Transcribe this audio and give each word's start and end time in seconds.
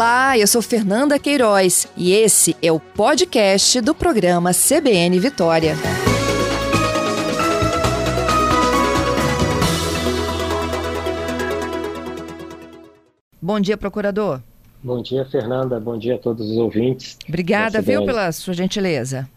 Olá, 0.00 0.38
eu 0.38 0.46
sou 0.46 0.62
Fernanda 0.62 1.18
Queiroz 1.18 1.86
e 1.94 2.10
esse 2.12 2.56
é 2.62 2.72
o 2.72 2.80
podcast 2.80 3.82
do 3.82 3.94
programa 3.94 4.50
CBN 4.54 5.20
Vitória. 5.20 5.74
Bom 13.42 13.60
dia, 13.60 13.76
procurador. 13.76 14.40
Bom 14.82 15.02
dia, 15.02 15.26
Fernanda. 15.26 15.78
Bom 15.78 15.98
dia 15.98 16.14
a 16.14 16.18
todos 16.18 16.50
os 16.50 16.56
ouvintes. 16.56 17.18
Obrigada, 17.28 17.82
viu, 17.82 18.02
pela 18.06 18.32
sua 18.32 18.54
gentileza. 18.54 19.28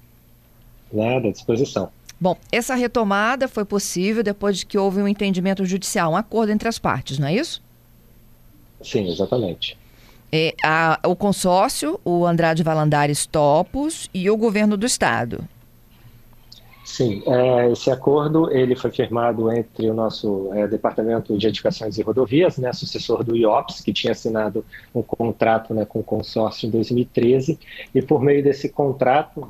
Nada, 0.93 1.27
à 1.27 1.31
disposição. 1.33 1.89
Bom, 2.17 2.37
essa 2.49 2.73
retomada 2.73 3.49
foi 3.49 3.65
possível 3.65 4.23
depois 4.23 4.59
de 4.59 4.65
que 4.65 4.77
houve 4.77 5.01
um 5.01 5.09
entendimento 5.09 5.65
judicial, 5.65 6.13
um 6.13 6.15
acordo 6.15 6.53
entre 6.53 6.69
as 6.69 6.79
partes, 6.79 7.19
não 7.19 7.27
é 7.27 7.35
isso? 7.35 7.61
Sim, 8.81 9.11
exatamente. 9.11 9.82
É, 10.35 10.55
a, 10.63 10.99
o 11.05 11.15
consórcio, 11.15 11.99
o 12.03 12.25
Andrade 12.25 12.63
Valandares 12.63 13.27
Topos 13.27 14.09
e 14.11 14.31
o 14.31 14.35
governo 14.35 14.75
do 14.75 14.83
estado. 14.83 15.47
Sim, 16.83 17.21
é, 17.27 17.71
esse 17.71 17.91
acordo 17.91 18.51
ele 18.51 18.75
foi 18.75 18.91
firmado 18.91 19.51
entre 19.51 19.87
o 19.87 19.93
nosso 19.93 20.51
é, 20.55 20.67
Departamento 20.67 21.37
de 21.37 21.47
Edificações 21.47 21.99
e 21.99 22.01
Rodovias, 22.01 22.57
né, 22.57 22.73
sucessor 22.73 23.23
do 23.23 23.35
IOPS, 23.35 23.81
que 23.81 23.93
tinha 23.93 24.11
assinado 24.11 24.65
um 24.93 25.03
contrato 25.03 25.71
né, 25.71 25.85
com 25.85 25.99
o 25.99 26.03
consórcio 26.03 26.65
em 26.65 26.71
2013, 26.71 27.59
e 27.93 28.01
por 28.01 28.19
meio 28.19 28.43
desse 28.43 28.69
contrato, 28.69 29.47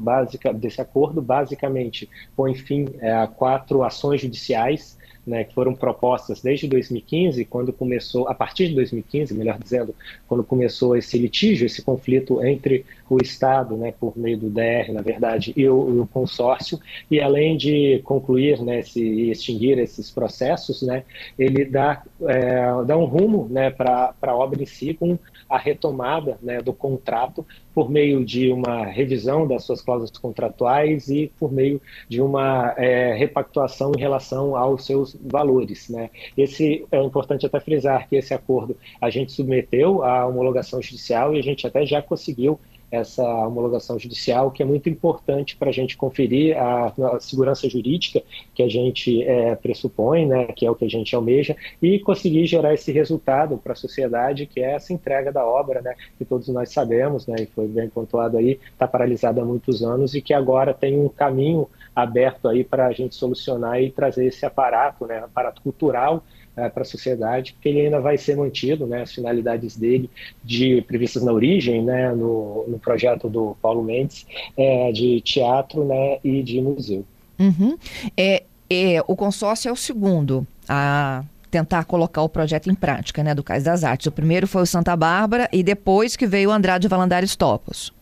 desse 0.55 0.81
acordo, 0.81 1.21
basicamente 1.21 2.09
põe 2.35 2.53
fim 2.55 2.89
é, 2.99 3.13
a 3.13 3.25
quatro 3.25 3.83
ações 3.83 4.19
judiciais 4.19 4.97
né, 5.25 5.43
que 5.43 5.53
foram 5.53 5.73
propostas 5.73 6.41
desde 6.41 6.67
2015, 6.67 7.45
quando 7.45 7.71
começou, 7.71 8.27
a 8.27 8.33
partir 8.33 8.67
de 8.67 8.75
2015, 8.75 9.33
melhor 9.33 9.57
dizendo, 9.57 9.95
quando 10.27 10.43
começou 10.43 10.95
esse 10.97 11.17
litígio, 11.17 11.65
esse 11.65 11.81
conflito 11.81 12.43
entre 12.43 12.85
o 13.09 13.17
Estado, 13.21 13.77
né, 13.77 13.93
por 13.97 14.17
meio 14.17 14.37
do 14.37 14.49
DR, 14.49 14.91
na 14.91 15.01
verdade, 15.01 15.53
e 15.55 15.67
o, 15.67 16.01
o 16.01 16.07
consórcio, 16.07 16.79
e 17.09 17.21
além 17.21 17.55
de 17.55 18.01
concluir 18.03 18.61
né, 18.61 18.79
esse, 18.79 19.01
e 19.01 19.31
extinguir 19.31 19.77
esses 19.79 20.11
processos, 20.11 20.81
né, 20.81 21.03
ele 21.39 21.65
dá, 21.65 22.03
é, 22.27 22.83
dá 22.85 22.97
um 22.97 23.05
rumo 23.05 23.47
né, 23.49 23.69
para 23.69 24.13
a 24.21 24.35
obra 24.35 24.61
em 24.61 24.65
si, 24.65 24.93
com 24.93 25.17
a 25.53 25.57
retomada 25.59 26.39
né, 26.41 26.59
do 26.63 26.73
contrato 26.73 27.45
por 27.75 27.87
meio 27.87 28.25
de 28.25 28.51
uma 28.51 28.85
revisão 28.85 29.47
das 29.47 29.63
suas 29.63 29.81
cláusulas 29.81 30.17
contratuais 30.17 31.09
e 31.09 31.31
por 31.39 31.51
meio 31.51 31.79
de 32.09 32.19
uma 32.23 32.73
é, 32.75 33.13
repactuação 33.13 33.91
em 33.95 33.99
relação 33.99 34.55
aos 34.55 34.83
seus 34.83 35.15
valores. 35.21 35.89
Né? 35.89 36.09
Esse 36.35 36.87
é 36.91 36.99
importante 37.03 37.45
até 37.45 37.59
frisar 37.59 38.09
que 38.09 38.15
esse 38.15 38.33
acordo 38.33 38.75
a 38.99 39.11
gente 39.11 39.31
submeteu 39.31 40.03
à 40.03 40.25
homologação 40.25 40.81
judicial 40.81 41.35
e 41.35 41.39
a 41.39 41.43
gente 41.43 41.67
até 41.67 41.85
já 41.85 42.01
conseguiu 42.01 42.59
essa 42.93 43.23
homologação 43.23 43.97
judicial, 43.97 44.51
que 44.51 44.61
é 44.61 44.65
muito 44.65 44.87
importante 44.87 45.57
para 45.57 45.71
a 45.71 45.73
gente 45.73 45.97
conferir 45.97 46.55
a, 46.55 46.93
a, 47.15 47.19
segurança 47.19 47.67
jurídica 47.67 48.21
que 48.53 48.61
a 48.61 48.69
gente 48.69 49.23
é, 49.23 49.55
pressupõe, 49.55 50.27
né, 50.27 50.45
que 50.55 50.63
é 50.63 50.69
o 50.69 50.75
que 50.75 50.85
a 50.85 50.89
gente 50.89 51.15
almeja, 51.15 51.55
e 51.81 51.97
conseguir 51.97 52.45
gerar 52.45 52.71
esse 52.71 52.91
resultado 52.91 53.57
para 53.57 53.73
a 53.73 53.75
sociedade, 53.75 54.45
que 54.45 54.59
é 54.59 54.75
essa 54.75 54.93
entrega 54.93 55.31
da 55.31 55.43
obra, 55.43 55.81
né, 55.81 55.95
que 56.19 56.23
todos 56.23 56.47
nós 56.49 56.69
sabemos, 56.71 57.25
né, 57.25 57.35
e 57.39 57.47
foi 57.47 57.67
bem 57.67 57.89
pontuado 57.89 58.37
aí, 58.37 58.59
está 58.71 58.87
paralisada 58.87 59.41
há 59.41 59.45
muitos 59.45 59.81
anos 59.81 60.13
e 60.13 60.21
que 60.21 60.33
agora 60.33 60.71
tem 60.71 60.99
um 60.99 61.09
caminho 61.09 61.67
aberto 61.95 62.47
aí 62.47 62.63
para 62.63 62.85
a 62.85 62.91
gente 62.91 63.15
solucionar 63.15 63.81
e 63.81 63.89
trazer 63.89 64.27
esse 64.27 64.45
aparato, 64.45 65.07
né, 65.07 65.17
aparato 65.17 65.63
cultural 65.63 66.23
é, 66.55 66.69
para 66.69 66.83
a 66.83 66.85
sociedade, 66.85 67.53
porque 67.53 67.69
ele 67.69 67.81
ainda 67.81 67.99
vai 67.99 68.17
ser 68.17 68.37
mantido, 68.37 68.85
né, 68.85 69.01
as 69.01 69.13
finalidades 69.13 69.75
dele 69.75 70.09
de 70.43 70.81
previstas 70.83 71.23
na 71.23 71.31
origem, 71.31 71.83
né, 71.83 72.11
no, 72.13 72.65
no 72.67 72.79
projeto 72.79 73.29
do 73.29 73.55
Paulo 73.61 73.83
Mendes, 73.83 74.25
é, 74.57 74.91
de 74.91 75.21
teatro, 75.21 75.85
né, 75.85 76.19
e 76.23 76.43
de 76.43 76.61
museu. 76.61 77.05
Uhum. 77.39 77.77
É, 78.15 78.43
é, 78.69 79.03
o 79.07 79.15
consórcio 79.15 79.69
é 79.69 79.71
o 79.71 79.75
segundo 79.75 80.45
a 80.67 81.23
tentar 81.49 81.83
colocar 81.85 82.23
o 82.23 82.29
projeto 82.29 82.69
em 82.69 82.75
prática, 82.75 83.23
né, 83.23 83.35
do 83.35 83.43
Cais 83.43 83.63
das 83.63 83.83
Artes. 83.83 84.07
O 84.07 84.11
primeiro 84.11 84.47
foi 84.47 84.63
o 84.63 84.65
Santa 84.65 84.95
Bárbara 84.95 85.47
e 85.51 85.61
depois 85.61 86.15
que 86.15 86.25
veio 86.25 86.49
o 86.49 86.51
Andrade 86.51 86.87
Valandares 86.87 87.35
Topos. 87.35 87.93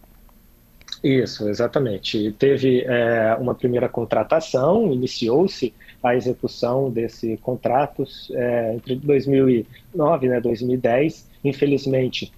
Isso, 1.04 1.50
exatamente. 1.50 2.32
Teve 2.38 2.82
é, 2.82 3.36
uma 3.40 3.56
primeira 3.56 3.90
contratação, 3.90 4.92
iniciou-se 4.94 5.74
a 6.04 6.16
execução 6.16 6.90
desse 6.90 7.38
contrato 7.38 8.04
é, 8.34 8.74
entre 8.76 8.96
2009 8.96 10.26
e 10.26 10.30
né, 10.30 10.42
2010. 10.42 11.30
Infelizmente, 11.44 12.32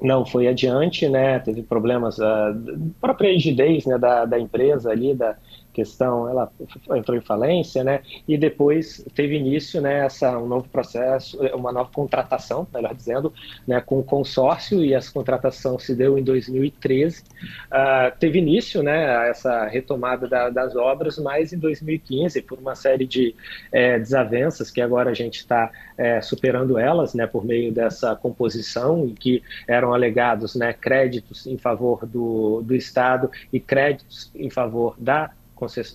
não 0.00 0.24
foi 0.24 0.48
adiante, 0.48 1.08
né? 1.08 1.38
Teve 1.38 1.62
problemas, 1.62 2.20
a 2.20 2.54
própria 3.00 3.32
rigidez 3.32 3.86
né, 3.86 3.98
da, 3.98 4.24
da 4.24 4.38
empresa 4.38 4.90
ali, 4.90 5.14
da, 5.14 5.36
questão, 5.72 6.28
ela 6.28 6.50
entrou 6.96 7.16
em 7.16 7.20
falência, 7.20 7.82
né? 7.82 8.02
E 8.26 8.36
depois 8.36 9.04
teve 9.14 9.36
início, 9.36 9.80
né, 9.80 10.04
essa 10.04 10.38
um 10.38 10.46
novo 10.46 10.68
processo, 10.68 11.38
uma 11.54 11.72
nova 11.72 11.90
contratação, 11.92 12.66
melhor 12.72 12.94
dizendo, 12.94 13.32
né, 13.66 13.80
com 13.80 13.98
o 13.98 14.04
consórcio 14.04 14.84
e 14.84 14.92
essa 14.92 15.12
contratação 15.12 15.78
se 15.78 15.94
deu 15.94 16.18
em 16.18 16.22
2013. 16.22 17.20
Uh, 17.20 17.24
ah, 17.70 18.12
teve 18.18 18.38
início, 18.38 18.82
né, 18.82 19.28
essa 19.30 19.66
retomada 19.66 20.28
da, 20.28 20.50
das 20.50 20.76
obras, 20.76 21.18
mas 21.18 21.52
em 21.52 21.58
2015 21.58 22.42
por 22.42 22.58
uma 22.58 22.74
série 22.74 23.06
de 23.06 23.34
é, 23.72 23.98
desavenças 23.98 24.70
que 24.70 24.80
agora 24.80 25.10
a 25.10 25.14
gente 25.14 25.36
está 25.36 25.70
é, 25.96 26.20
superando 26.20 26.78
elas, 26.78 27.14
né, 27.14 27.26
por 27.26 27.44
meio 27.44 27.72
dessa 27.72 28.14
composição 28.16 29.06
e 29.06 29.12
que 29.12 29.42
eram 29.66 29.89
alegados, 29.92 30.54
né, 30.54 30.72
créditos 30.72 31.46
em 31.46 31.58
favor 31.58 32.06
do, 32.06 32.62
do 32.62 32.74
Estado 32.74 33.30
e 33.52 33.60
créditos 33.60 34.30
em 34.34 34.50
favor 34.50 34.94
da 34.98 35.30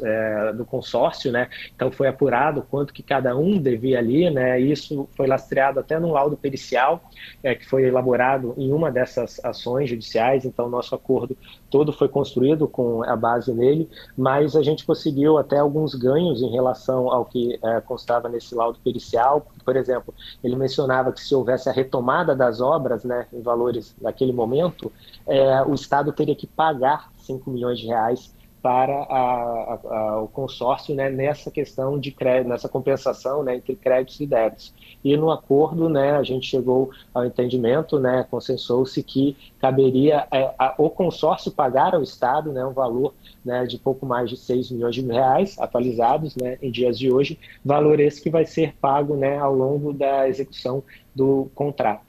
é, 0.04 0.54
do 0.54 0.66
consórcio, 0.66 1.32
né? 1.32 1.50
Então 1.76 1.92
foi 1.92 2.08
apurado 2.08 2.66
quanto 2.70 2.94
que 2.94 3.04
cada 3.04 3.36
um 3.36 3.60
devia 3.60 4.00
ali, 4.00 4.30
né? 4.30 4.60
Isso 4.60 5.08
foi 5.16 5.28
lastreado 5.28 5.80
até 5.80 6.00
num 6.00 6.12
laudo 6.12 6.38
pericial 6.38 7.04
é, 7.44 7.56
que 7.56 7.68
foi 7.68 7.84
elaborado 7.84 8.54
em 8.58 8.72
uma 8.72 8.92
dessas 8.92 9.44
ações 9.44 9.90
judiciais. 9.90 10.46
Então 10.46 10.70
nosso 10.70 10.94
acordo 10.96 11.38
todo 11.70 11.92
foi 11.92 12.08
construído 12.08 12.68
com 12.68 13.04
a 13.04 13.16
base 13.16 13.54
nele, 13.54 13.90
mas 14.18 14.56
a 14.56 14.64
gente 14.64 14.86
conseguiu 14.86 15.38
até 15.38 15.58
alguns 15.58 15.96
ganhos 15.96 16.42
em 16.42 16.50
relação 16.50 17.12
ao 17.12 17.26
que 17.26 17.60
é, 17.64 17.82
constava 17.82 18.30
nesse 18.30 18.56
laudo 18.56 18.80
pericial. 18.84 19.48
Por 19.64 19.76
exemplo, 19.76 20.14
ele 20.44 20.56
mencionava 20.56 21.12
que 21.12 21.22
se 21.22 21.34
houvesse 21.36 21.70
a 21.70 21.72
retomada 21.72 22.36
das 22.36 22.62
obras, 22.62 23.04
né, 23.04 23.28
em 23.34 23.42
valores 23.42 23.96
naquele 24.02 24.32
momento, 24.32 24.92
é, 25.28 25.62
o 25.64 25.74
Estado 25.74 26.12
teria 26.12 26.36
que 26.36 26.48
pagar 26.48 27.12
5 27.18 27.50
milhões 27.50 27.80
de 27.80 27.88
reais 27.88 28.34
para 28.66 29.04
a, 29.04 29.80
a, 29.84 30.22
o 30.24 30.28
consórcio 30.28 30.96
né, 30.96 31.08
nessa 31.08 31.52
questão 31.52 32.00
de 32.00 32.10
crédito, 32.10 32.50
nessa 32.50 32.68
compensação 32.68 33.44
né, 33.44 33.58
entre 33.58 33.76
créditos 33.76 34.20
e 34.20 34.26
débitos. 34.26 34.74
E 35.04 35.16
no 35.16 35.30
acordo, 35.30 35.88
né, 35.88 36.14
a 36.14 36.24
gente 36.24 36.48
chegou 36.48 36.90
ao 37.14 37.24
entendimento, 37.24 38.00
né, 38.00 38.26
consensou-se 38.28 39.04
que 39.04 39.38
caberia 39.60 40.28
é, 40.32 40.52
a, 40.58 40.74
o 40.80 40.90
consórcio 40.90 41.52
pagar 41.52 41.94
ao 41.94 42.02
Estado 42.02 42.52
né, 42.52 42.66
um 42.66 42.74
valor 42.74 43.14
né, 43.46 43.68
de 43.68 43.78
pouco 43.78 44.04
mais 44.04 44.32
de 44.32 44.36
6 44.36 44.72
milhões 44.72 44.96
de 44.96 45.02
reais 45.02 45.60
atualizados 45.60 46.36
né, 46.36 46.58
em 46.60 46.72
dias 46.72 46.98
de 46.98 47.14
hoje, 47.14 47.38
valor 47.64 48.00
esse 48.00 48.20
que 48.20 48.32
vai 48.32 48.48
ser 48.48 48.74
pago 48.82 49.16
né, 49.16 49.38
ao 49.38 49.54
longo 49.54 49.94
da 49.94 50.28
execução 50.28 50.84
do 51.14 51.52
contrato. 51.54 52.05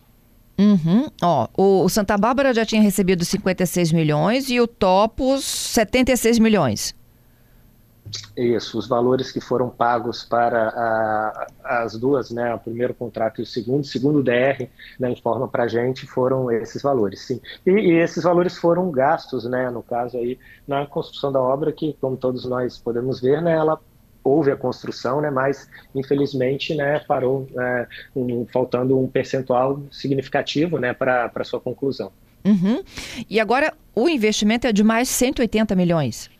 Uhum. 0.58 1.06
Ó, 1.22 1.48
o, 1.56 1.88
Santa 1.88 2.16
Bárbara 2.16 2.54
já 2.54 2.64
tinha 2.64 2.80
recebido 2.80 3.24
56 3.24 3.92
milhões 3.92 4.48
e 4.48 4.60
o 4.60 4.66
Topos 4.66 5.44
76 5.44 6.38
milhões. 6.38 6.94
Isso, 8.36 8.78
os 8.78 8.86
valores 8.86 9.32
que 9.32 9.40
foram 9.40 9.68
pagos 9.68 10.24
para 10.24 10.68
a, 10.68 11.46
as 11.82 11.96
duas, 11.96 12.30
né, 12.30 12.54
o 12.54 12.58
primeiro 12.58 12.94
contrato 12.94 13.40
e 13.40 13.42
o 13.42 13.46
segundo, 13.46 13.84
segundo 13.84 14.20
o 14.20 14.22
DR, 14.22 14.68
né, 14.98 15.10
informa 15.10 15.48
para 15.48 15.64
a 15.64 15.68
gente, 15.68 16.06
foram 16.06 16.50
esses 16.50 16.82
valores, 16.82 17.20
sim. 17.22 17.41
E, 17.66 17.70
e, 17.70 17.92
esses 17.94 18.22
valores 18.22 18.56
foram 18.56 18.91
gastos, 18.92 19.44
né, 19.44 19.70
no 19.70 19.82
caso 19.82 20.16
aí, 20.16 20.38
na 20.68 20.86
construção 20.86 21.32
da 21.32 21.41
obra, 21.41 21.72
que, 21.72 21.97
como 22.00 22.16
todos 22.16 22.44
nós 22.44 22.78
podemos 22.78 23.20
ver, 23.20 23.42
né, 23.42 23.52
ela 23.52 23.80
houve 24.26 24.50
a 24.50 24.56
construção, 24.56 25.20
né, 25.20 25.30
mas 25.30 25.68
infelizmente 25.94 26.74
né, 26.74 26.98
parou 27.00 27.46
é, 27.58 27.86
um, 28.14 28.46
faltando 28.46 28.98
um 28.98 29.06
percentual 29.06 29.80
significativo 29.90 30.78
né, 30.78 30.92
para 30.92 31.44
sua 31.44 31.60
conclusão. 31.60 32.10
Uhum. 32.44 32.82
E 33.28 33.40
agora 33.40 33.72
o 33.94 34.08
investimento 34.08 34.66
é 34.66 34.72
de 34.72 34.84
mais 34.84 35.08
180 35.08 35.74
milhões. 35.74 36.30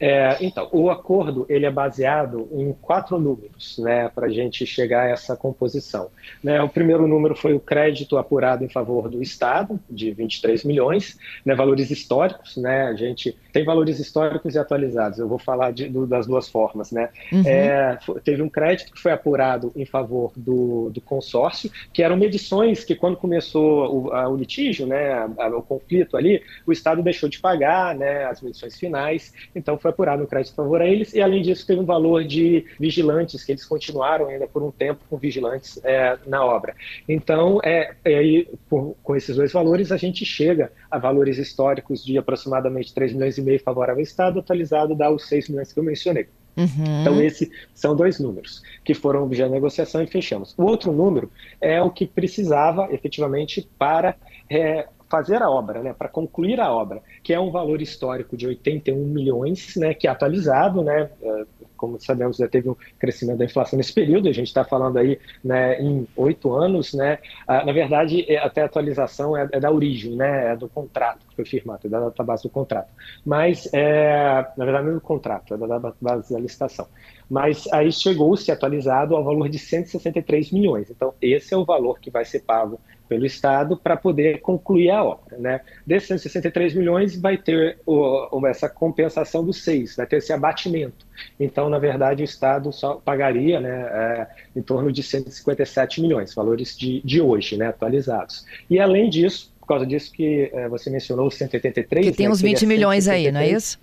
É, 0.00 0.36
então, 0.40 0.68
o 0.72 0.90
acordo 0.90 1.44
ele 1.48 1.66
é 1.66 1.70
baseado 1.70 2.48
em 2.52 2.72
quatro 2.72 3.18
números, 3.18 3.78
né, 3.78 4.08
para 4.08 4.26
a 4.26 4.30
gente 4.30 4.64
chegar 4.64 5.02
a 5.02 5.08
essa 5.08 5.36
composição. 5.36 6.08
Né, 6.42 6.62
o 6.62 6.68
primeiro 6.68 7.06
número 7.06 7.34
foi 7.34 7.54
o 7.54 7.60
crédito 7.60 8.16
apurado 8.16 8.64
em 8.64 8.68
favor 8.68 9.08
do 9.08 9.22
Estado, 9.22 9.78
de 9.90 10.12
23 10.12 10.64
milhões, 10.64 11.18
né, 11.44 11.54
valores 11.54 11.90
históricos, 11.90 12.56
né, 12.56 12.82
a 12.82 12.94
gente 12.94 13.36
tem 13.52 13.64
valores 13.64 13.98
históricos 13.98 14.54
e 14.54 14.58
atualizados, 14.58 15.18
eu 15.18 15.28
vou 15.28 15.38
falar 15.38 15.72
de, 15.72 15.88
do, 15.88 16.06
das 16.06 16.26
duas 16.26 16.48
formas. 16.48 16.92
Né. 16.92 17.08
Uhum. 17.32 17.42
É, 17.44 17.98
teve 18.22 18.42
um 18.42 18.48
crédito 18.48 18.92
que 18.92 19.00
foi 19.00 19.12
apurado 19.12 19.72
em 19.74 19.84
favor 19.84 20.32
do, 20.36 20.90
do 20.90 21.00
consórcio, 21.00 21.70
que 21.92 22.02
eram 22.02 22.16
medições 22.16 22.84
que 22.84 22.94
quando 22.94 23.16
começou 23.16 24.04
o, 24.04 24.12
a, 24.12 24.28
o 24.28 24.36
litígio, 24.36 24.86
né, 24.86 25.28
a, 25.38 25.48
o 25.48 25.62
conflito 25.62 26.16
ali, 26.16 26.40
o 26.64 26.72
Estado 26.72 27.02
deixou 27.02 27.28
de 27.28 27.40
pagar 27.40 27.94
né, 27.96 28.24
as 28.26 28.40
medições 28.40 28.78
finais, 28.78 29.32
então 29.54 29.76
foi 29.76 29.87
foi 29.88 29.90
apurado 29.90 30.26
crédito 30.26 30.54
favor 30.54 30.80
a 30.80 30.86
eles, 30.86 31.14
e 31.14 31.20
além 31.20 31.42
disso 31.42 31.66
teve 31.66 31.80
um 31.80 31.84
valor 31.84 32.24
de 32.24 32.64
vigilantes, 32.78 33.42
que 33.44 33.52
eles 33.52 33.64
continuaram 33.64 34.26
ainda 34.26 34.46
por 34.46 34.62
um 34.62 34.70
tempo 34.70 35.00
com 35.08 35.16
vigilantes 35.16 35.80
é, 35.84 36.18
na 36.26 36.44
obra. 36.44 36.74
Então, 37.08 37.60
é, 37.64 37.94
é 38.04 38.46
por, 38.68 38.96
com 39.02 39.16
esses 39.16 39.36
dois 39.36 39.52
valores, 39.52 39.90
a 39.90 39.96
gente 39.96 40.24
chega 40.24 40.70
a 40.90 40.98
valores 40.98 41.38
históricos 41.38 42.04
de 42.04 42.18
aproximadamente 42.18 42.94
3 42.94 43.12
milhões 43.12 43.38
e 43.38 43.42
meio 43.42 43.60
favorável 43.60 44.00
ao 44.00 44.02
Estado, 44.02 44.40
atualizado 44.40 44.94
dá 44.94 45.10
os 45.10 45.26
6 45.28 45.48
milhões 45.48 45.72
que 45.72 45.80
eu 45.80 45.84
mencionei. 45.84 46.26
Uhum. 46.56 47.00
Então, 47.02 47.22
esses 47.22 47.48
são 47.72 47.94
dois 47.94 48.18
números 48.18 48.62
que 48.84 48.92
foram 48.92 49.22
objeto 49.22 49.48
de 49.48 49.54
negociação 49.54 50.02
e 50.02 50.08
fechamos. 50.08 50.54
O 50.58 50.64
outro 50.64 50.92
número 50.92 51.30
é 51.60 51.80
o 51.80 51.90
que 51.90 52.04
precisava 52.04 52.88
efetivamente 52.92 53.68
para 53.78 54.16
é, 54.50 54.88
fazer 55.08 55.42
a 55.42 55.50
obra, 55.50 55.82
né, 55.82 55.94
para 55.96 56.08
concluir 56.08 56.60
a 56.60 56.72
obra, 56.72 57.02
que 57.22 57.32
é 57.32 57.40
um 57.40 57.50
valor 57.50 57.80
histórico 57.80 58.36
de 58.36 58.46
81 58.46 58.96
milhões, 59.06 59.74
né, 59.76 59.94
que 59.94 60.06
é 60.06 60.10
atualizado, 60.10 60.82
né, 60.82 61.10
é, 61.22 61.44
como 61.76 61.98
sabemos, 62.00 62.36
já 62.36 62.48
teve 62.48 62.68
um 62.68 62.76
crescimento 62.98 63.38
da 63.38 63.44
inflação 63.44 63.76
nesse 63.76 63.92
período, 63.92 64.28
a 64.28 64.32
gente 64.32 64.48
está 64.48 64.64
falando 64.64 64.98
aí 64.98 65.18
né, 65.42 65.80
em 65.80 66.06
oito 66.16 66.52
anos, 66.52 66.92
né, 66.92 67.18
na 67.46 67.72
verdade, 67.72 68.30
é, 68.30 68.36
até 68.38 68.62
a 68.62 68.66
atualização 68.66 69.36
é, 69.36 69.48
é, 69.52 69.60
da 69.60 69.70
origem, 69.70 70.16
né, 70.16 70.52
é 70.52 70.56
do 70.56 70.68
contrato 70.68 71.26
que 71.28 71.36
foi 71.36 71.44
firmado, 71.44 71.86
é 71.86 71.88
da 71.88 72.00
database 72.00 72.42
do 72.42 72.50
contrato, 72.50 72.88
mas, 73.24 73.68
é, 73.72 74.46
na 74.56 74.64
verdade, 74.64 74.84
não 74.84 74.92
é 74.92 74.94
do 74.96 75.00
contrato, 75.00 75.54
é 75.54 75.56
da 75.56 75.78
database 75.78 76.32
da 76.32 76.40
licitação, 76.40 76.86
mas 77.30 77.66
aí 77.72 77.92
chegou-se 77.92 78.50
atualizado 78.50 79.14
ao 79.14 79.24
valor 79.24 79.48
de 79.48 79.58
163 79.58 80.50
milhões, 80.50 80.90
então 80.90 81.14
esse 81.22 81.54
é 81.54 81.56
o 81.56 81.64
valor 81.64 82.00
que 82.00 82.10
vai 82.10 82.24
ser 82.24 82.40
pago 82.40 82.78
pelo 83.08 83.24
Estado 83.24 83.76
para 83.76 83.96
poder 83.96 84.40
concluir 84.40 84.90
a 84.90 85.02
obra. 85.02 85.38
Né? 85.38 85.60
Desses 85.86 86.08
163 86.08 86.74
milhões, 86.74 87.18
vai 87.18 87.36
ter 87.36 87.78
o, 87.86 88.46
essa 88.46 88.68
compensação 88.68 89.44
dos 89.44 89.62
seis, 89.62 89.96
vai 89.96 90.06
ter 90.06 90.16
esse 90.16 90.32
abatimento. 90.32 91.06
Então, 91.38 91.68
na 91.68 91.78
verdade, 91.78 92.22
o 92.22 92.24
Estado 92.24 92.72
só 92.72 92.94
pagaria 92.94 93.60
né, 93.60 93.70
é, 93.70 94.26
em 94.54 94.62
torno 94.62 94.92
de 94.92 95.02
157 95.02 96.00
milhões, 96.00 96.34
valores 96.34 96.76
de, 96.76 97.00
de 97.02 97.20
hoje, 97.20 97.56
né, 97.56 97.68
atualizados. 97.68 98.44
E, 98.68 98.78
além 98.78 99.08
disso, 99.08 99.52
por 99.60 99.66
causa 99.66 99.86
disso 99.86 100.12
que 100.12 100.50
é, 100.52 100.68
você 100.68 100.90
mencionou, 100.90 101.26
os 101.26 101.34
183... 101.34 102.06
Que 102.06 102.12
tem 102.12 102.26
né, 102.26 102.32
uns 102.32 102.40
20 102.40 102.66
milhões 102.66 103.04
173, 103.04 103.26
aí, 103.26 103.32
não 103.32 103.40
é 103.40 103.56
isso? 103.56 103.78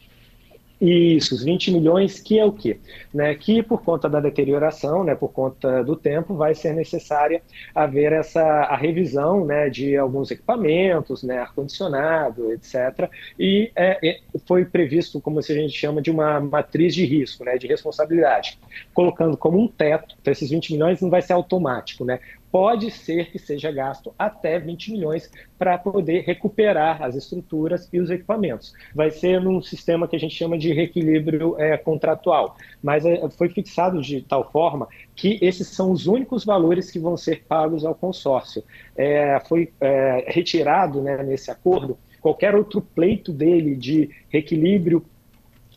Isso, 0.79 1.35
os 1.35 1.43
20 1.43 1.71
milhões, 1.71 2.19
que 2.19 2.37
é 2.37 2.45
o 2.45 2.51
quê? 2.51 2.79
Né, 3.13 3.33
que 3.35 3.63
por 3.63 3.81
conta 3.81 4.09
da 4.09 4.19
deterioração, 4.19 5.03
né, 5.05 5.15
por 5.15 5.31
conta 5.31 5.83
do 5.83 5.95
tempo, 5.95 6.35
vai 6.35 6.53
ser 6.53 6.73
necessária 6.73 7.41
haver 7.73 8.11
essa 8.11 8.43
a 8.43 8.75
revisão 8.75 9.45
né, 9.45 9.69
de 9.69 9.95
alguns 9.95 10.31
equipamentos, 10.31 11.23
né, 11.23 11.37
ar-condicionado, 11.39 12.51
etc. 12.51 13.09
E 13.39 13.71
é, 13.75 14.19
foi 14.45 14.65
previsto, 14.65 15.21
como 15.21 15.39
a 15.39 15.41
gente 15.41 15.71
chama, 15.71 16.01
de 16.01 16.11
uma 16.11 16.41
matriz 16.41 16.93
de 16.93 17.05
risco, 17.05 17.45
né, 17.45 17.57
de 17.57 17.67
responsabilidade, 17.67 18.59
colocando 18.93 19.37
como 19.37 19.57
um 19.57 19.67
teto, 19.67 20.15
então 20.19 20.31
esses 20.31 20.49
20 20.49 20.73
milhões 20.73 21.01
não 21.01 21.09
vai 21.09 21.21
ser 21.21 21.33
automático, 21.33 22.03
né? 22.03 22.19
Pode 22.55 22.89
ser 22.89 23.31
que 23.31 23.37
seja 23.37 23.69
gasto 23.69 24.15
até 24.17 24.57
20 24.57 24.93
milhões 24.93 25.29
para 25.59 25.77
poder 25.77 26.21
recuperar 26.21 27.03
as 27.03 27.13
estruturas 27.13 27.89
e 27.91 27.99
os 27.99 28.09
equipamentos. 28.09 28.73
Vai 28.95 29.11
ser 29.11 29.41
num 29.41 29.61
sistema 29.61 30.07
que 30.07 30.15
a 30.15 30.19
gente 30.19 30.33
chama 30.33 30.57
de 30.57 30.71
reequilíbrio 30.71 31.59
é, 31.59 31.75
contratual, 31.75 32.55
mas 32.81 33.05
é, 33.05 33.29
foi 33.31 33.49
fixado 33.49 34.01
de 34.01 34.21
tal 34.21 34.49
forma 34.53 34.87
que 35.13 35.37
esses 35.41 35.67
são 35.67 35.91
os 35.91 36.07
únicos 36.07 36.45
valores 36.45 36.89
que 36.89 36.97
vão 36.97 37.17
ser 37.17 37.43
pagos 37.43 37.83
ao 37.83 37.93
consórcio. 37.93 38.63
É, 38.95 39.37
foi 39.49 39.73
é, 39.81 40.23
retirado 40.25 41.01
né, 41.01 41.21
nesse 41.23 41.51
acordo 41.51 41.97
qualquer 42.21 42.55
outro 42.55 42.81
pleito 42.81 43.33
dele 43.33 43.75
de 43.75 44.09
reequilíbrio 44.29 45.05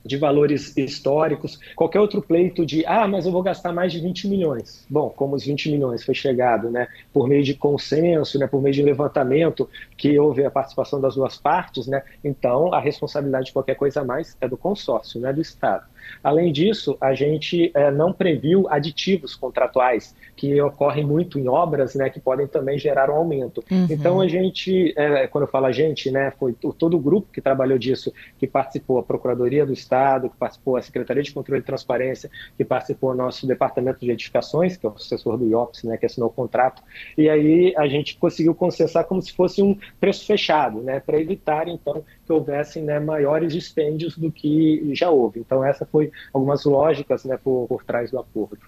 de 0.08 0.16
valores 0.16 0.76
históricos, 0.76 1.60
qualquer 1.76 2.00
outro 2.00 2.22
pleito 2.22 2.64
de, 2.64 2.84
ah, 2.86 3.06
mas 3.06 3.26
eu 3.26 3.30
vou 3.30 3.42
gastar 3.42 3.72
mais 3.72 3.92
de 3.92 4.00
20 4.00 4.26
milhões. 4.26 4.86
Bom, 4.88 5.10
como 5.10 5.36
os 5.36 5.44
20 5.44 5.70
milhões 5.70 6.02
foi 6.02 6.14
chegado, 6.14 6.70
né, 6.70 6.88
por 7.12 7.28
meio 7.28 7.44
de 7.44 7.54
consenso, 7.54 8.38
né, 8.38 8.46
por 8.46 8.62
meio 8.62 8.74
de 8.74 8.82
levantamento, 8.82 9.68
que 9.96 10.18
houve 10.18 10.44
a 10.44 10.50
participação 10.50 11.00
das 11.00 11.14
duas 11.14 11.36
partes, 11.36 11.86
né, 11.86 12.02
então 12.24 12.72
a 12.72 12.80
responsabilidade 12.80 13.46
de 13.46 13.52
qualquer 13.52 13.74
coisa 13.74 14.00
a 14.00 14.04
mais 14.04 14.36
é 14.40 14.48
do 14.48 14.56
consórcio, 14.56 15.20
não 15.20 15.28
é 15.28 15.32
do 15.32 15.42
Estado. 15.42 15.84
Além 16.22 16.52
disso, 16.52 16.96
a 17.00 17.14
gente 17.14 17.70
é, 17.74 17.90
não 17.90 18.12
previu 18.12 18.66
aditivos 18.68 19.34
contratuais, 19.34 20.14
que 20.36 20.60
ocorrem 20.60 21.04
muito 21.04 21.38
em 21.38 21.48
obras, 21.48 21.94
né, 21.94 22.08
que 22.08 22.20
podem 22.20 22.46
também 22.46 22.78
gerar 22.78 23.10
um 23.10 23.16
aumento. 23.16 23.62
Uhum. 23.70 23.86
Então, 23.90 24.20
a 24.20 24.28
gente, 24.28 24.94
é, 24.96 25.26
quando 25.26 25.44
eu 25.44 25.48
falo 25.48 25.66
a 25.66 25.72
gente, 25.72 26.10
né, 26.10 26.32
foi 26.38 26.52
todo 26.52 26.96
o 26.96 27.00
grupo 27.00 27.28
que 27.32 27.40
trabalhou 27.40 27.76
disso, 27.76 28.12
que 28.38 28.46
participou, 28.46 28.98
a 28.98 29.02
Procuradoria 29.02 29.66
do 29.66 29.72
Estado, 29.72 30.30
que 30.30 30.36
participou 30.36 30.76
a 30.76 30.82
Secretaria 30.82 31.22
de 31.22 31.32
Controle 31.32 31.60
e 31.60 31.64
Transparência, 31.64 32.30
que 32.56 32.64
participou 32.64 33.10
o 33.10 33.14
nosso 33.14 33.46
Departamento 33.46 34.00
de 34.00 34.10
Edificações, 34.10 34.76
que 34.76 34.86
é 34.86 34.88
o 34.88 34.96
sucessor 34.96 35.36
do 35.36 35.46
IOPS, 35.46 35.84
né, 35.84 35.96
que 35.96 36.06
assinou 36.06 36.28
o 36.28 36.32
contrato, 36.32 36.82
e 37.16 37.28
aí 37.28 37.74
a 37.76 37.88
gente 37.88 38.16
conseguiu 38.16 38.54
concessar 38.54 39.04
como 39.04 39.20
se 39.20 39.32
fosse 39.32 39.62
um 39.62 39.76
preço 39.98 40.24
fechado, 40.24 40.80
né, 40.80 41.00
para 41.00 41.20
evitar, 41.20 41.66
então, 41.66 42.04
que 42.24 42.32
houvessem 42.32 42.84
né, 42.84 43.00
maiores 43.00 43.52
dispêndios 43.52 44.16
do 44.16 44.30
que 44.30 44.94
já 44.94 45.10
houve. 45.10 45.40
Então, 45.40 45.64
essa 45.64 45.84
foi 45.86 45.97
algumas 46.32 46.64
lógicas 46.64 47.24
né, 47.24 47.38
por, 47.42 47.66
por 47.68 47.84
trás 47.84 48.10
do 48.10 48.18
acordo. 48.18 48.58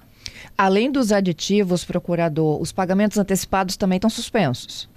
Além 0.56 0.90
dos 0.90 1.12
aditivos, 1.12 1.84
procurador, 1.84 2.60
os 2.60 2.72
pagamentos 2.72 3.18
antecipados 3.18 3.76
também 3.76 3.96
estão 3.96 4.10
suspensos. 4.10 4.88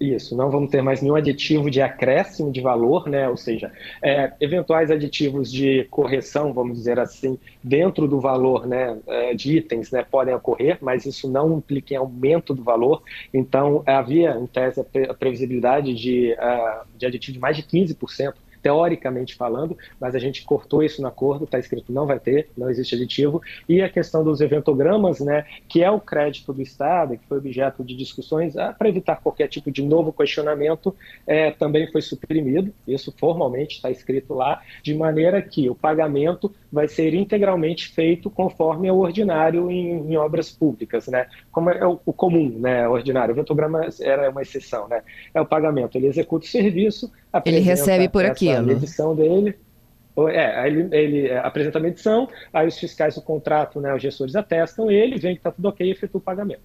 Isso, 0.00 0.36
não 0.36 0.50
vamos 0.50 0.70
ter 0.70 0.82
mais 0.82 1.00
nenhum 1.00 1.14
aditivo 1.14 1.70
de 1.70 1.80
acréscimo 1.80 2.50
de 2.50 2.60
valor, 2.60 3.08
né? 3.08 3.28
ou 3.28 3.36
seja, 3.36 3.72
é, 4.02 4.32
eventuais 4.40 4.90
aditivos 4.90 5.50
de 5.50 5.84
correção, 5.84 6.52
vamos 6.52 6.78
dizer 6.78 6.98
assim, 6.98 7.38
dentro 7.62 8.08
do 8.08 8.20
valor 8.20 8.66
né, 8.66 8.98
é, 9.06 9.34
de 9.34 9.56
itens 9.56 9.90
né, 9.92 10.04
podem 10.04 10.34
ocorrer, 10.34 10.78
mas 10.80 11.06
isso 11.06 11.30
não 11.30 11.56
implica 11.56 11.94
em 11.94 11.96
aumento 11.96 12.52
do 12.52 12.62
valor. 12.62 13.02
Então, 13.32 13.82
havia, 13.86 14.36
em 14.36 14.46
tese, 14.46 14.80
a 14.80 15.14
previsibilidade 15.14 15.94
de, 15.94 16.32
uh, 16.32 16.84
de 16.96 17.06
aditivo 17.06 17.34
de 17.34 17.40
mais 17.40 17.56
de 17.56 17.62
15% 17.62 18.34
teoricamente 18.64 19.34
falando, 19.34 19.76
mas 20.00 20.14
a 20.14 20.18
gente 20.18 20.42
cortou 20.42 20.82
isso 20.82 21.02
no 21.02 21.06
acordo, 21.06 21.44
está 21.44 21.58
escrito 21.58 21.92
não 21.92 22.06
vai 22.06 22.18
ter, 22.18 22.48
não 22.56 22.70
existe 22.70 22.94
aditivo. 22.94 23.42
E 23.68 23.82
a 23.82 23.90
questão 23.90 24.24
dos 24.24 24.40
eventogramas, 24.40 25.20
né, 25.20 25.44
que 25.68 25.84
é 25.84 25.90
o 25.90 26.00
crédito 26.00 26.50
do 26.50 26.62
Estado, 26.62 27.18
que 27.18 27.28
foi 27.28 27.36
objeto 27.36 27.84
de 27.84 27.94
discussões, 27.94 28.56
ah, 28.56 28.72
para 28.72 28.88
evitar 28.88 29.16
qualquer 29.16 29.48
tipo 29.48 29.70
de 29.70 29.82
novo 29.82 30.14
questionamento, 30.14 30.96
é, 31.26 31.50
também 31.50 31.92
foi 31.92 32.00
suprimido. 32.00 32.72
Isso 32.88 33.12
formalmente 33.18 33.76
está 33.76 33.90
escrito 33.90 34.32
lá, 34.32 34.62
de 34.82 34.94
maneira 34.94 35.42
que 35.42 35.68
o 35.68 35.74
pagamento 35.74 36.50
vai 36.72 36.88
ser 36.88 37.12
integralmente 37.12 37.88
feito 37.88 38.30
conforme 38.30 38.88
é 38.88 38.92
o 38.92 38.96
ordinário 38.96 39.70
em, 39.70 40.10
em 40.10 40.16
obras 40.16 40.50
públicas, 40.50 41.06
né? 41.06 41.26
Como 41.52 41.68
é 41.68 41.86
o, 41.86 42.00
o 42.06 42.14
comum, 42.14 42.58
né? 42.58 42.88
O 42.88 42.92
ordinário. 42.92 43.34
O 43.34 43.36
eventograma 43.36 43.86
era 44.00 44.30
uma 44.30 44.40
exceção, 44.40 44.88
né? 44.88 45.02
É 45.34 45.40
o 45.40 45.44
pagamento. 45.44 45.98
Ele 45.98 46.06
executa 46.06 46.46
o 46.46 46.48
serviço, 46.48 47.12
ele 47.44 47.60
recebe 47.60 48.08
por 48.08 48.24
aquilo. 48.24 48.53
A 48.58 48.62
medição 48.62 49.14
dele. 49.14 49.56
É, 50.28 50.68
ele, 50.68 50.88
ele 50.92 51.32
apresenta 51.32 51.78
a 51.78 51.82
medição, 51.82 52.28
aí 52.52 52.68
os 52.68 52.78
fiscais 52.78 53.16
do 53.16 53.22
contrato, 53.22 53.80
né, 53.80 53.92
os 53.92 54.00
gestores 54.00 54.36
atestam 54.36 54.88
ele, 54.88 55.18
vem 55.18 55.34
que 55.34 55.40
está 55.40 55.50
tudo 55.50 55.66
ok 55.66 55.84
e 55.84 55.90
efetua 55.90 56.20
o 56.20 56.22
pagamento. 56.22 56.62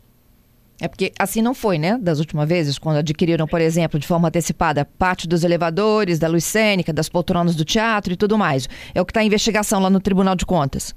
É 0.81 0.87
porque 0.87 1.11
assim 1.19 1.41
não 1.41 1.53
foi, 1.53 1.77
né? 1.77 1.97
Das 1.99 2.19
últimas 2.19 2.47
vezes, 2.47 2.77
quando 2.77 2.97
adquiriram, 2.97 3.45
por 3.45 3.59
exemplo, 3.59 3.99
de 3.99 4.07
forma 4.07 4.29
antecipada, 4.29 4.85
parte 4.85 5.27
dos 5.27 5.43
elevadores, 5.43 6.19
da 6.19 6.27
luz 6.27 6.45
cênica, 6.45 6.93
das 6.93 7.09
poltronas 7.09 7.55
do 7.55 7.65
teatro 7.65 8.13
e 8.13 8.15
tudo 8.15 8.37
mais. 8.37 8.69
É 8.95 9.01
o 9.01 9.05
que 9.05 9.11
está 9.11 9.21
em 9.21 9.27
investigação 9.27 9.81
lá 9.81 9.89
no 9.89 9.99
Tribunal 9.99 10.35
de 10.35 10.45
Contas. 10.45 10.95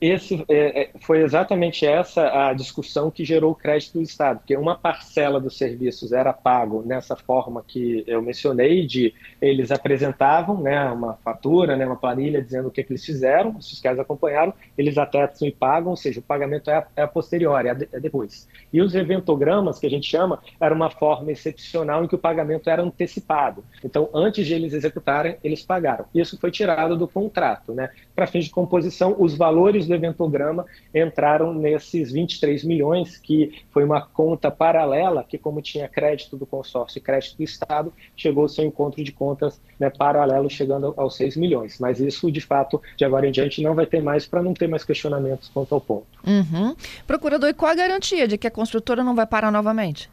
Esse 0.00 0.44
é, 0.48 0.82
é, 0.82 0.90
foi 1.00 1.22
exatamente 1.22 1.86
essa 1.86 2.48
a 2.48 2.52
discussão 2.52 3.10
que 3.10 3.24
gerou 3.24 3.52
o 3.52 3.54
crédito 3.54 3.94
do 3.94 4.02
Estado, 4.02 4.38
porque 4.38 4.56
uma 4.56 4.76
parcela 4.76 5.40
dos 5.40 5.56
serviços 5.56 6.12
era 6.12 6.32
pago 6.32 6.82
nessa 6.84 7.16
forma 7.16 7.64
que 7.66 8.04
eu 8.06 8.20
mencionei, 8.20 8.86
de 8.86 9.14
eles 9.40 9.70
apresentavam 9.70 10.60
né, 10.60 10.84
uma 10.90 11.14
fatura, 11.24 11.76
né, 11.76 11.86
uma 11.86 11.96
planilha 11.96 12.42
dizendo 12.42 12.68
o 12.68 12.70
que, 12.70 12.82
que 12.82 12.92
eles 12.92 13.04
fizeram, 13.04 13.56
os 13.56 13.70
fiscais 13.70 13.98
acompanharam, 13.98 14.52
eles 14.76 14.98
atestam 14.98 15.48
e 15.48 15.52
pagam, 15.52 15.90
ou 15.90 15.96
seja, 15.96 16.20
o 16.20 16.22
pagamento 16.22 16.70
é 16.70 16.76
a, 16.76 16.86
é 16.96 17.02
a 17.02 17.08
posteriori, 17.08 17.68
é, 17.68 17.74
de, 17.74 17.88
é 17.92 18.00
depois. 18.00 18.46
E 18.72 18.82
os 18.82 18.94
eventogramas, 18.94 19.78
que 19.78 19.86
a 19.86 19.90
gente 19.90 20.06
chama, 20.06 20.40
era 20.60 20.74
uma 20.74 20.90
forma 20.90 21.32
excepcional 21.32 22.04
em 22.04 22.08
que 22.08 22.14
o 22.14 22.18
pagamento 22.18 22.68
era 22.68 22.82
antecipado. 22.82 23.64
Então, 23.82 24.10
antes 24.12 24.46
de 24.46 24.54
eles 24.54 24.72
executarem, 24.72 25.36
eles 25.42 25.62
pagaram. 25.62 26.04
Isso 26.14 26.38
foi 26.38 26.50
tirado 26.50 26.96
do 26.96 27.08
contrato. 27.08 27.72
Né? 27.72 27.88
Para 28.14 28.26
fins 28.26 28.44
de 28.44 28.50
composição, 28.50 29.16
os 29.18 29.34
valores 29.34 29.86
do 29.86 29.94
eventograma 29.96 30.64
entraram 30.94 31.52
nesses 31.52 32.12
23 32.12 32.64
milhões, 32.64 33.16
que 33.16 33.62
foi 33.70 33.84
uma 33.84 34.00
conta 34.00 34.50
paralela, 34.50 35.24
que 35.24 35.36
como 35.38 35.60
tinha 35.60 35.88
crédito 35.88 36.36
do 36.36 36.46
consórcio 36.46 36.98
e 36.98 37.02
crédito 37.02 37.36
do 37.36 37.42
Estado, 37.42 37.92
chegou 38.16 38.42
ao 38.42 38.48
seu 38.48 38.64
encontro 38.64 39.02
de 39.02 39.12
contas 39.12 39.60
né, 39.78 39.90
paralelo, 39.90 40.48
chegando 40.48 40.94
aos 40.96 41.16
6 41.16 41.36
milhões. 41.36 41.78
Mas 41.80 42.00
isso, 42.00 42.30
de 42.30 42.40
fato, 42.40 42.80
de 42.96 43.04
agora 43.04 43.26
em 43.26 43.32
diante, 43.32 43.62
não 43.62 43.74
vai 43.74 43.86
ter 43.86 44.02
mais, 44.02 44.26
para 44.26 44.42
não 44.42 44.54
ter 44.54 44.68
mais 44.68 44.84
questionamentos 44.84 45.50
quanto 45.52 45.74
ao 45.74 45.80
ponto. 45.80 46.06
Uhum. 46.26 46.74
Procurador, 47.06 47.48
e 47.48 47.54
qual 47.54 47.72
a 47.72 47.74
garantia 47.74 48.28
de 48.28 48.38
que 48.38 48.46
a 48.46 48.50
construtora 48.50 49.02
não 49.02 49.14
vai 49.14 49.26
parar 49.26 49.50
novamente? 49.50 50.10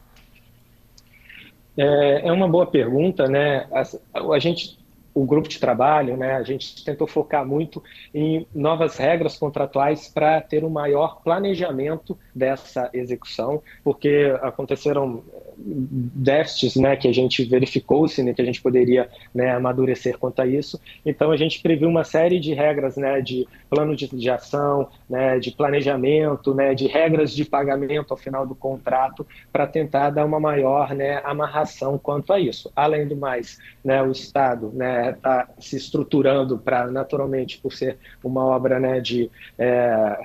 É, 1.77 2.27
é 2.27 2.31
uma 2.31 2.47
boa 2.47 2.67
pergunta, 2.67 3.27
né? 3.27 3.67
A, 3.71 4.33
a 4.33 4.39
gente 4.39 4.77
o 5.13 5.25
grupo 5.25 5.47
de 5.47 5.59
trabalho, 5.59 6.17
né, 6.17 6.33
a 6.33 6.43
gente 6.43 6.83
tentou 6.83 7.07
focar 7.07 7.45
muito 7.45 7.83
em 8.13 8.47
novas 8.53 8.97
regras 8.97 9.37
contratuais 9.37 10.07
para 10.07 10.41
ter 10.41 10.63
um 10.63 10.69
maior 10.69 11.21
planejamento 11.23 12.17
dessa 12.33 12.89
execução, 12.93 13.61
porque 13.83 14.35
aconteceram 14.41 15.23
déficits 15.57 16.75
né, 16.75 16.95
que 16.95 17.07
a 17.07 17.13
gente 17.13 17.43
verificou-se, 17.45 18.21
né, 18.23 18.33
que 18.33 18.41
a 18.41 18.45
gente 18.45 18.61
poderia 18.61 19.09
né, 19.33 19.51
amadurecer 19.51 20.17
quanto 20.17 20.41
a 20.41 20.47
isso. 20.47 20.79
Então, 21.05 21.31
a 21.31 21.37
gente 21.37 21.61
previu 21.61 21.89
uma 21.89 22.03
série 22.03 22.39
de 22.39 22.53
regras 22.53 22.97
né, 22.97 23.21
de 23.21 23.47
plano 23.69 23.95
de, 23.95 24.07
de 24.07 24.29
ação, 24.29 24.87
né, 25.09 25.39
de 25.39 25.51
planejamento, 25.51 26.53
né, 26.53 26.73
de 26.73 26.87
regras 26.87 27.33
de 27.33 27.45
pagamento 27.45 28.11
ao 28.11 28.17
final 28.17 28.45
do 28.45 28.55
contrato, 28.55 29.25
para 29.51 29.67
tentar 29.67 30.09
dar 30.09 30.25
uma 30.25 30.39
maior 30.39 30.93
né, 30.93 31.21
amarração 31.23 31.97
quanto 31.97 32.33
a 32.33 32.39
isso. 32.39 32.71
Além 32.75 33.07
do 33.07 33.15
mais, 33.15 33.59
né, 33.83 34.01
o 34.01 34.11
Estado 34.11 34.71
está 35.09 35.45
tá 35.45 35.53
se 35.59 35.75
estruturando 35.75 36.57
para, 36.57 36.87
naturalmente, 36.87 37.57
por 37.57 37.73
ser 37.73 37.97
uma 38.23 38.43
obra 38.45 38.79
né, 38.79 38.99
de, 38.99 39.29
é, 39.57 39.67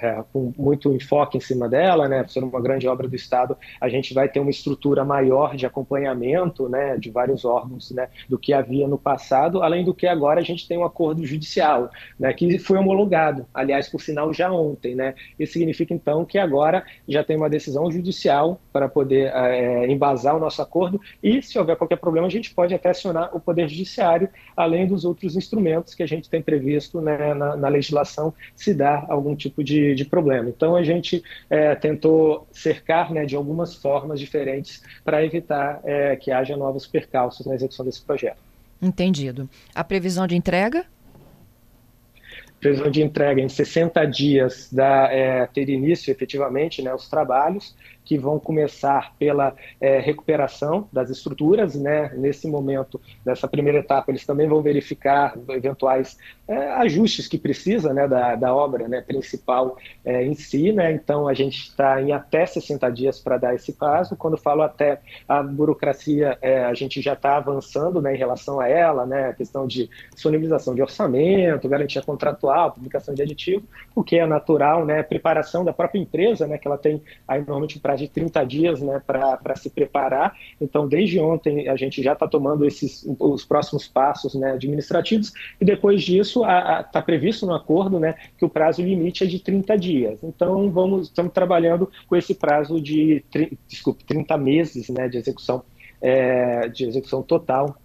é, 0.02 0.24
com 0.32 0.52
muito 0.56 0.92
enfoque 0.92 1.36
em 1.38 1.40
cima 1.40 1.68
dela, 1.68 2.08
né, 2.08 2.26
ser 2.28 2.42
uma 2.42 2.60
grande 2.60 2.86
obra 2.88 3.08
do 3.08 3.16
Estado, 3.16 3.56
a 3.80 3.88
gente 3.88 4.14
vai 4.14 4.28
ter 4.28 4.40
uma 4.40 4.50
estrutura 4.50 5.04
maior 5.04 5.56
de 5.56 5.66
acompanhamento 5.66 6.68
né, 6.68 6.96
de 6.96 7.10
vários 7.10 7.44
órgãos 7.44 7.90
né, 7.90 8.08
do 8.28 8.38
que 8.38 8.52
havia 8.52 8.86
no 8.86 8.98
passado, 8.98 9.62
além 9.62 9.84
do 9.84 9.94
que 9.94 10.06
agora 10.06 10.40
a 10.40 10.44
gente 10.44 10.66
tem 10.66 10.78
um 10.78 10.84
acordo 10.84 11.24
judicial, 11.24 11.90
né, 12.18 12.32
que 12.32 12.58
foi 12.58 12.78
homologado, 12.78 13.46
aliás, 13.52 13.88
por 13.88 14.00
sinal, 14.00 14.32
já 14.32 14.50
ontem. 14.50 14.94
Né? 14.94 15.14
Isso 15.38 15.54
significa, 15.54 15.94
então, 15.94 16.24
que 16.24 16.38
agora 16.38 16.84
já 17.06 17.22
tem 17.24 17.36
uma 17.36 17.50
decisão 17.50 17.90
judicial 17.90 18.60
para 18.72 18.88
poder 18.88 19.32
é, 19.34 19.90
embasar 19.90 20.36
o 20.36 20.40
nosso 20.40 20.60
acordo 20.62 21.00
e, 21.22 21.42
se 21.42 21.58
houver 21.58 21.76
qualquer 21.76 21.96
problema, 21.96 22.26
a 22.26 22.30
gente 22.30 22.54
pode 22.54 22.74
até 22.74 22.90
acionar 22.90 23.34
o 23.34 23.40
Poder 23.40 23.68
Judiciário, 23.68 24.28
além 24.68 24.86
dos 24.86 25.04
outros 25.04 25.36
instrumentos 25.36 25.94
que 25.94 26.02
a 26.02 26.06
gente 26.06 26.28
tem 26.28 26.40
previsto 26.42 27.00
né, 27.00 27.34
na, 27.34 27.56
na, 27.56 27.68
legislação, 27.68 28.32
se 28.54 28.74
dá 28.74 29.04
algum 29.08 29.34
tipo 29.34 29.64
de, 29.64 29.94
de 29.94 30.04
problema. 30.04 30.48
Então, 30.48 30.76
a 30.76 30.82
gente 30.82 31.22
é, 31.48 31.74
tentou 31.74 32.46
cercar 32.52 33.12
né, 33.12 33.24
de 33.24 33.34
algumas 33.34 33.74
formas 33.74 34.20
diferentes 34.20 34.82
para 35.04 35.24
evitar 35.24 35.80
é, 35.84 36.16
que 36.16 36.30
haja 36.30 36.56
novos 36.56 36.86
percalços 36.86 37.46
na 37.46 37.54
execução 37.54 37.84
desse 37.84 38.02
projeto. 38.02 38.38
Entendido. 38.80 39.48
A 39.74 39.82
previsão 39.82 40.26
de 40.26 40.36
entrega? 40.36 40.86
previsão 42.60 42.90
de 42.90 43.02
entrega 43.02 43.40
em 43.40 43.48
60 43.48 44.04
dias 44.06 44.68
da 44.72 45.12
é, 45.12 45.46
ter 45.46 45.68
início 45.68 46.10
efetivamente 46.10 46.82
né, 46.82 46.92
os 46.92 47.08
trabalhos 47.08 47.74
que 48.08 48.16
vão 48.16 48.40
começar 48.40 49.14
pela 49.18 49.54
é, 49.78 49.98
recuperação 49.98 50.88
das 50.90 51.10
estruturas, 51.10 51.74
né? 51.74 52.10
Nesse 52.16 52.48
momento, 52.48 52.98
nessa 53.22 53.46
primeira 53.46 53.80
etapa, 53.80 54.10
eles 54.10 54.24
também 54.24 54.48
vão 54.48 54.62
verificar 54.62 55.36
eventuais 55.50 56.16
é, 56.48 56.70
ajustes 56.72 57.28
que 57.28 57.36
precisa, 57.36 57.92
né, 57.92 58.08
da, 58.08 58.34
da 58.34 58.54
obra, 58.54 58.88
né, 58.88 59.02
principal 59.02 59.76
é, 60.02 60.24
em 60.24 60.32
si, 60.34 60.72
né? 60.72 60.90
Então 60.90 61.28
a 61.28 61.34
gente 61.34 61.58
está 61.58 62.00
em 62.00 62.10
até 62.12 62.46
60 62.46 62.88
dias 62.90 63.20
para 63.20 63.36
dar 63.36 63.54
esse 63.54 63.74
prazo. 63.74 64.16
Quando 64.16 64.38
falo 64.38 64.62
até 64.62 65.02
a 65.28 65.42
burocracia, 65.42 66.38
é, 66.40 66.64
a 66.64 66.72
gente 66.72 67.02
já 67.02 67.12
está 67.12 67.36
avançando, 67.36 68.00
né, 68.00 68.14
em 68.14 68.18
relação 68.18 68.58
a 68.58 68.66
ela, 68.66 69.04
né? 69.04 69.26
A 69.26 69.34
questão 69.34 69.66
de 69.66 69.90
disponibilização 70.14 70.74
de 70.74 70.80
orçamento, 70.80 71.68
garantia 71.68 72.00
contratual, 72.00 72.72
publicação 72.72 73.12
de 73.14 73.20
aditivo, 73.20 73.68
o 73.94 74.02
que 74.02 74.16
é 74.16 74.26
natural, 74.26 74.86
né? 74.86 75.02
Preparação 75.02 75.62
da 75.62 75.74
própria 75.74 76.00
empresa, 76.00 76.46
né? 76.46 76.56
Que 76.56 76.66
ela 76.66 76.78
tem 76.78 77.02
aí 77.26 77.40
normalmente 77.40 77.78
prazo 77.78 77.97
de 77.98 78.08
30 78.08 78.44
dias 78.44 78.80
né, 78.80 79.02
para 79.06 79.56
se 79.56 79.70
preparar. 79.70 80.34
Então, 80.60 80.88
desde 80.88 81.18
ontem, 81.18 81.68
a 81.68 81.76
gente 81.76 82.02
já 82.02 82.12
está 82.12 82.26
tomando 82.26 82.64
esses, 82.64 83.06
os 83.18 83.44
próximos 83.44 83.86
passos 83.86 84.34
né, 84.34 84.52
administrativos, 84.52 85.32
e 85.60 85.64
depois 85.64 86.02
disso, 86.02 86.42
está 86.44 87.02
previsto 87.02 87.46
no 87.46 87.54
acordo 87.54 87.98
né, 87.98 88.14
que 88.36 88.44
o 88.44 88.48
prazo 88.48 88.82
limite 88.82 89.24
é 89.24 89.26
de 89.26 89.38
30 89.40 89.76
dias. 89.76 90.18
Então, 90.22 90.70
vamos, 90.70 91.08
estamos 91.08 91.32
trabalhando 91.32 91.90
com 92.06 92.16
esse 92.16 92.34
prazo 92.34 92.80
de 92.80 93.24
desculpe, 93.66 94.04
30 94.04 94.36
meses 94.38 94.88
né, 94.88 95.08
de 95.08 95.18
execução. 95.18 95.62
É, 96.00 96.68
de 96.68 96.84
execução 96.84 97.24
total 97.24 97.76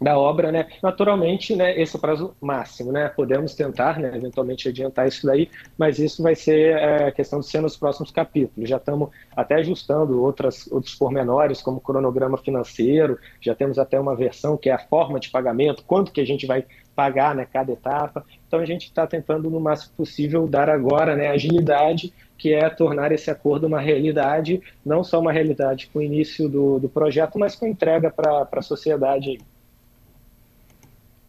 da 0.00 0.18
obra, 0.18 0.52
né? 0.52 0.66
Naturalmente, 0.82 1.54
né, 1.54 1.78
esse 1.80 1.96
é 1.96 1.98
o 1.98 2.00
prazo 2.00 2.36
máximo, 2.40 2.92
né? 2.92 3.08
Podemos 3.08 3.54
tentar, 3.54 3.98
né, 3.98 4.12
eventualmente 4.14 4.68
adiantar 4.68 5.08
isso 5.08 5.26
daí, 5.26 5.48
mas 5.76 5.98
isso 5.98 6.22
vai 6.22 6.34
ser 6.34 6.76
é, 6.76 7.10
questão 7.10 7.40
de 7.40 7.46
ser 7.46 7.60
nos 7.60 7.76
próximos 7.76 8.10
capítulos. 8.10 8.68
Já 8.68 8.76
estamos 8.76 9.10
até 9.36 9.56
ajustando 9.56 10.22
outras, 10.22 10.70
outros 10.70 10.94
pormenores, 10.94 11.62
como 11.62 11.80
cronograma 11.80 12.38
financeiro, 12.38 13.18
já 13.40 13.54
temos 13.54 13.78
até 13.78 13.98
uma 13.98 14.14
versão 14.14 14.56
que 14.56 14.68
é 14.68 14.72
a 14.72 14.78
forma 14.78 15.18
de 15.18 15.30
pagamento, 15.30 15.84
quanto 15.86 16.12
que 16.12 16.20
a 16.20 16.26
gente 16.26 16.46
vai 16.46 16.64
pagar, 16.94 17.34
né, 17.34 17.46
cada 17.50 17.72
etapa. 17.72 18.24
Então 18.46 18.60
a 18.60 18.66
gente 18.66 18.84
está 18.84 19.06
tentando 19.06 19.48
no 19.48 19.60
máximo 19.60 19.94
possível 19.96 20.46
dar 20.46 20.68
agora, 20.68 21.16
né, 21.16 21.28
agilidade 21.28 22.12
que 22.42 22.52
é 22.52 22.68
tornar 22.68 23.12
esse 23.12 23.30
acordo 23.30 23.68
uma 23.68 23.78
realidade, 23.78 24.60
não 24.84 25.04
só 25.04 25.20
uma 25.20 25.30
realidade 25.30 25.88
com 25.92 26.00
o 26.00 26.02
início 26.02 26.48
do, 26.48 26.80
do 26.80 26.88
projeto, 26.88 27.38
mas 27.38 27.54
com 27.54 27.68
entrega 27.68 28.10
para 28.10 28.48
a 28.50 28.62
sociedade 28.62 29.38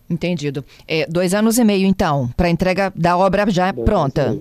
Entendido. 0.10 0.63
É, 0.88 1.05
dois 1.07 1.33
anos 1.33 1.57
e 1.57 1.63
meio, 1.63 1.88
então, 1.88 2.29
para 2.36 2.50
entrega 2.50 2.91
da 2.95 3.17
obra 3.17 3.50
já 3.50 3.74
dois 3.74 3.86
pronta. 3.86 4.39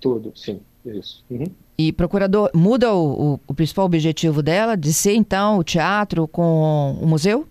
Tudo, 0.00 0.32
sim, 0.34 0.60
isso. 0.84 1.24
Uhum. 1.30 1.46
E, 1.76 1.92
procurador, 1.92 2.50
muda 2.54 2.92
o, 2.92 3.34
o, 3.34 3.40
o, 3.46 3.54
principal 3.54 3.86
objetivo 3.86 4.42
dela 4.42 4.76
de 4.76 4.92
ser, 4.92 5.14
então, 5.14 5.58
o 5.58 5.64
teatro 5.64 6.28
com 6.28 6.96
o 7.00 7.06
museu? 7.06 7.46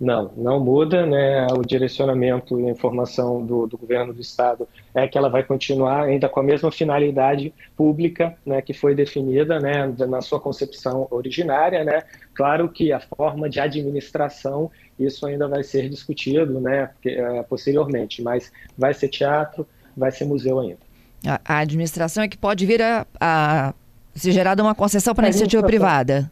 Não, 0.00 0.32
não 0.34 0.58
muda, 0.58 1.04
né? 1.04 1.46
O 1.48 1.62
direcionamento 1.62 2.58
e 2.58 2.66
a 2.66 2.70
informação 2.70 3.44
do, 3.44 3.66
do, 3.66 3.76
governo 3.76 4.14
do 4.14 4.20
estado 4.22 4.66
é 4.94 5.06
que 5.06 5.18
ela 5.18 5.28
vai 5.28 5.42
continuar 5.42 6.04
ainda 6.04 6.26
com 6.26 6.40
a 6.40 6.42
mesma 6.42 6.72
finalidade 6.72 7.52
pública, 7.76 8.34
né, 8.46 8.62
que 8.62 8.72
foi 8.72 8.94
definida, 8.94 9.60
né, 9.60 9.94
na 10.08 10.22
sua 10.22 10.40
concepção 10.40 11.06
originária, 11.10 11.84
né? 11.84 12.02
Claro 12.32 12.70
que 12.70 12.92
a 12.92 13.00
forma 13.00 13.50
de 13.50 13.60
administração 13.60 14.70
isso 14.98 15.26
ainda 15.26 15.46
vai 15.46 15.62
ser 15.62 15.90
discutido, 15.90 16.58
né, 16.60 16.88
é, 17.04 17.42
posteriormente, 17.42 18.22
mas 18.22 18.50
vai 18.78 18.94
ser 18.94 19.08
teatro, 19.08 19.68
vai 19.94 20.10
ser 20.10 20.24
museu 20.24 20.60
ainda. 20.60 20.78
A, 21.26 21.40
a 21.44 21.58
administração 21.58 22.22
é 22.24 22.28
que 22.28 22.38
pode 22.38 22.64
vir 22.64 22.80
a, 22.80 23.06
a 23.20 23.74
ser 24.14 24.32
gerada 24.32 24.62
uma 24.62 24.74
concessão 24.74 25.14
para 25.14 25.26
a 25.26 25.28
iniciativa 25.28 25.62
privada. 25.62 26.30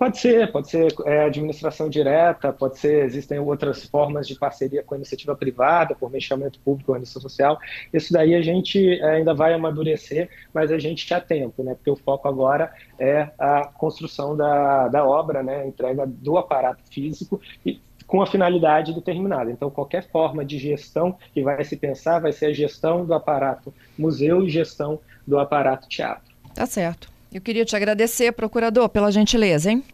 Pode 0.00 0.16
ser, 0.16 0.50
pode 0.50 0.70
ser 0.70 0.94
é, 1.04 1.26
administração 1.26 1.86
direta, 1.90 2.50
pode 2.54 2.78
ser, 2.78 3.04
existem 3.04 3.38
outras 3.38 3.84
formas 3.84 4.26
de 4.26 4.34
parceria 4.34 4.82
com 4.82 4.94
a 4.94 4.96
iniciativa 4.96 5.36
privada, 5.36 5.94
por 5.94 6.10
meximento 6.10 6.58
público 6.60 6.92
ou 6.92 6.96
iniciativa 6.96 7.28
social. 7.28 7.58
Isso 7.92 8.10
daí 8.10 8.34
a 8.34 8.40
gente 8.40 8.98
é, 8.98 9.16
ainda 9.16 9.34
vai 9.34 9.52
amadurecer, 9.52 10.30
mas 10.54 10.72
a 10.72 10.78
gente 10.78 11.06
já 11.06 11.20
tempo, 11.20 11.62
né? 11.62 11.74
Porque 11.74 11.90
o 11.90 11.96
foco 11.96 12.26
agora 12.26 12.72
é 12.98 13.28
a 13.38 13.66
construção 13.66 14.34
da, 14.34 14.88
da 14.88 15.04
obra, 15.04 15.42
né? 15.42 15.60
A 15.60 15.66
entrega 15.66 16.06
do 16.06 16.38
aparato 16.38 16.82
físico 16.90 17.38
e 17.66 17.78
com 18.06 18.22
a 18.22 18.26
finalidade 18.26 18.94
determinada. 18.94 19.50
Então, 19.50 19.68
qualquer 19.68 20.08
forma 20.08 20.42
de 20.46 20.56
gestão 20.56 21.14
que 21.34 21.42
vai 21.42 21.62
se 21.62 21.76
pensar 21.76 22.20
vai 22.20 22.32
ser 22.32 22.46
a 22.46 22.52
gestão 22.54 23.04
do 23.04 23.12
aparato 23.12 23.70
museu 23.98 24.42
e 24.46 24.48
gestão 24.48 24.98
do 25.26 25.38
aparato 25.38 25.86
teatro. 25.90 26.34
Tá 26.54 26.64
certo. 26.64 27.09
Eu 27.32 27.40
queria 27.40 27.64
te 27.64 27.76
agradecer, 27.76 28.32
procurador, 28.32 28.88
pela 28.88 29.10
gentileza, 29.12 29.70
hein? 29.70 29.84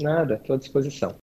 Nada, 0.00 0.34
estou 0.34 0.54
à 0.54 0.58
disposição. 0.58 1.14